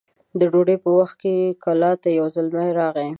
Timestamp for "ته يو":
2.01-2.25